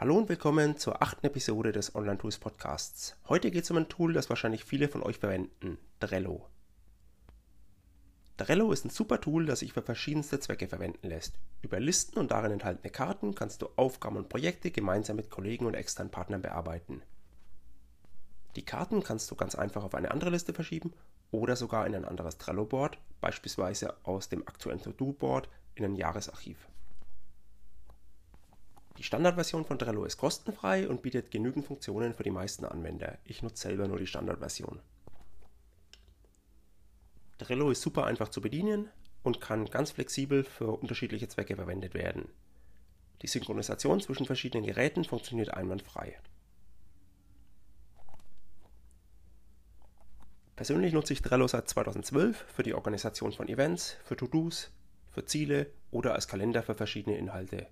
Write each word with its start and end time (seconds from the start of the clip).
Hallo 0.00 0.16
und 0.16 0.28
willkommen 0.28 0.76
zur 0.76 1.02
achten 1.02 1.26
Episode 1.26 1.72
des 1.72 1.96
Online 1.96 2.18
Tools 2.18 2.38
Podcasts. 2.38 3.16
Heute 3.28 3.50
geht 3.50 3.64
es 3.64 3.70
um 3.72 3.78
ein 3.78 3.88
Tool, 3.88 4.12
das 4.12 4.30
wahrscheinlich 4.30 4.62
viele 4.62 4.86
von 4.88 5.02
euch 5.02 5.18
verwenden, 5.18 5.76
Trello. 5.98 6.46
Trello 8.36 8.70
ist 8.70 8.84
ein 8.84 8.90
super 8.90 9.20
Tool, 9.20 9.46
das 9.46 9.58
sich 9.58 9.72
für 9.72 9.82
verschiedenste 9.82 10.38
Zwecke 10.38 10.68
verwenden 10.68 11.08
lässt. 11.08 11.34
Über 11.62 11.80
Listen 11.80 12.20
und 12.20 12.30
darin 12.30 12.52
enthaltene 12.52 12.92
Karten 12.92 13.34
kannst 13.34 13.60
du 13.60 13.70
Aufgaben 13.74 14.16
und 14.16 14.28
Projekte 14.28 14.70
gemeinsam 14.70 15.16
mit 15.16 15.30
Kollegen 15.30 15.66
und 15.66 15.74
externen 15.74 16.12
Partnern 16.12 16.42
bearbeiten. 16.42 17.02
Die 18.54 18.64
Karten 18.64 19.02
kannst 19.02 19.28
du 19.32 19.34
ganz 19.34 19.56
einfach 19.56 19.82
auf 19.82 19.96
eine 19.96 20.12
andere 20.12 20.30
Liste 20.30 20.54
verschieben 20.54 20.92
oder 21.32 21.56
sogar 21.56 21.88
in 21.88 21.96
ein 21.96 22.04
anderes 22.04 22.38
Trello-Board, 22.38 22.98
beispielsweise 23.20 23.96
aus 24.04 24.28
dem 24.28 24.46
aktuellen 24.46 24.80
To-Do-Board 24.80 25.48
in 25.74 25.84
ein 25.84 25.96
Jahresarchiv. 25.96 26.68
Die 28.98 29.04
Standardversion 29.04 29.64
von 29.64 29.78
Trello 29.78 30.04
ist 30.04 30.16
kostenfrei 30.16 30.88
und 30.88 31.02
bietet 31.02 31.30
genügend 31.30 31.64
Funktionen 31.64 32.14
für 32.14 32.24
die 32.24 32.32
meisten 32.32 32.64
Anwender. 32.64 33.18
Ich 33.24 33.44
nutze 33.44 33.68
selber 33.68 33.86
nur 33.86 33.98
die 33.98 34.08
Standardversion. 34.08 34.80
Trello 37.38 37.70
ist 37.70 37.80
super 37.80 38.06
einfach 38.06 38.28
zu 38.28 38.40
bedienen 38.40 38.88
und 39.22 39.40
kann 39.40 39.66
ganz 39.66 39.92
flexibel 39.92 40.42
für 40.42 40.72
unterschiedliche 40.72 41.28
Zwecke 41.28 41.54
verwendet 41.54 41.94
werden. 41.94 42.28
Die 43.22 43.28
Synchronisation 43.28 44.00
zwischen 44.00 44.26
verschiedenen 44.26 44.66
Geräten 44.66 45.04
funktioniert 45.04 45.54
einwandfrei. 45.54 46.18
Persönlich 50.56 50.92
nutze 50.92 51.12
ich 51.12 51.22
Trello 51.22 51.46
seit 51.46 51.68
2012 51.68 52.46
für 52.48 52.64
die 52.64 52.74
Organisation 52.74 53.30
von 53.30 53.46
Events, 53.46 53.96
für 54.02 54.16
To-Dos, 54.16 54.72
für 55.12 55.24
Ziele 55.24 55.70
oder 55.92 56.14
als 56.14 56.26
Kalender 56.26 56.64
für 56.64 56.74
verschiedene 56.74 57.16
Inhalte. 57.16 57.68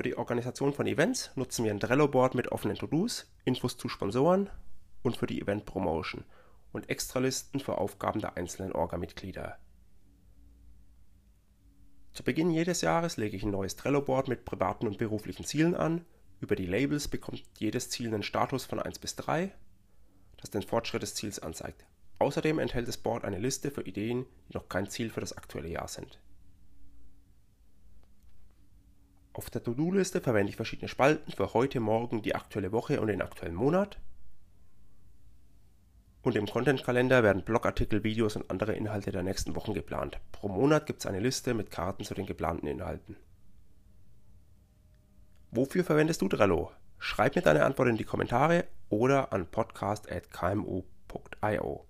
Für 0.00 0.04
die 0.04 0.16
Organisation 0.16 0.72
von 0.72 0.86
Events 0.86 1.30
nutzen 1.34 1.62
wir 1.62 1.70
ein 1.70 1.78
Trello-Board 1.78 2.34
mit 2.34 2.50
offenen 2.52 2.74
To-Dos, 2.74 3.30
Infos 3.44 3.76
zu 3.76 3.90
Sponsoren 3.90 4.48
und 5.02 5.18
für 5.18 5.26
die 5.26 5.42
Event-Promotion 5.42 6.24
und 6.72 6.88
Extralisten 6.88 7.60
für 7.60 7.76
Aufgaben 7.76 8.18
der 8.18 8.38
einzelnen 8.38 8.72
Orga-Mitglieder. 8.72 9.58
Zu 12.14 12.22
Beginn 12.22 12.50
jedes 12.50 12.80
Jahres 12.80 13.18
lege 13.18 13.36
ich 13.36 13.42
ein 13.42 13.50
neues 13.50 13.76
Trello-Board 13.76 14.28
mit 14.28 14.46
privaten 14.46 14.86
und 14.86 14.96
beruflichen 14.96 15.44
Zielen 15.44 15.74
an. 15.74 16.06
Über 16.40 16.56
die 16.56 16.64
Labels 16.64 17.08
bekommt 17.08 17.42
jedes 17.58 17.90
Ziel 17.90 18.06
einen 18.06 18.22
Status 18.22 18.64
von 18.64 18.80
1 18.80 19.00
bis 19.00 19.16
3, 19.16 19.52
das 20.38 20.48
den 20.48 20.62
Fortschritt 20.62 21.02
des 21.02 21.14
Ziels 21.14 21.40
anzeigt. 21.40 21.84
Außerdem 22.20 22.58
enthält 22.58 22.88
das 22.88 22.96
Board 22.96 23.22
eine 23.22 23.38
Liste 23.38 23.70
für 23.70 23.82
Ideen, 23.82 24.24
die 24.48 24.54
noch 24.54 24.70
kein 24.70 24.88
Ziel 24.88 25.10
für 25.10 25.20
das 25.20 25.36
aktuelle 25.36 25.68
Jahr 25.68 25.88
sind. 25.88 26.18
Auf 29.32 29.48
der 29.48 29.62
To-Do-Liste 29.62 30.20
verwende 30.20 30.50
ich 30.50 30.56
verschiedene 30.56 30.88
Spalten 30.88 31.32
für 31.32 31.54
heute, 31.54 31.80
morgen, 31.80 32.20
die 32.22 32.34
aktuelle 32.34 32.72
Woche 32.72 33.00
und 33.00 33.06
den 33.06 33.22
aktuellen 33.22 33.54
Monat. 33.54 33.98
Und 36.22 36.36
im 36.36 36.46
Content-Kalender 36.46 37.22
werden 37.22 37.44
Blogartikel, 37.44 38.04
Videos 38.04 38.36
und 38.36 38.50
andere 38.50 38.74
Inhalte 38.74 39.12
der 39.12 39.22
nächsten 39.22 39.56
Wochen 39.56 39.72
geplant. 39.72 40.20
Pro 40.32 40.48
Monat 40.48 40.84
gibt 40.86 41.00
es 41.00 41.06
eine 41.06 41.20
Liste 41.20 41.54
mit 41.54 41.70
Karten 41.70 42.04
zu 42.04 42.12
den 42.14 42.26
geplanten 42.26 42.66
Inhalten. 42.66 43.16
Wofür 45.52 45.84
verwendest 45.84 46.22
du 46.22 46.28
Trello? 46.28 46.72
Schreib 46.98 47.36
mir 47.36 47.42
deine 47.42 47.64
Antwort 47.64 47.88
in 47.88 47.96
die 47.96 48.04
Kommentare 48.04 48.66
oder 48.90 49.32
an 49.32 49.46
podcast.kmu.io. 49.46 51.86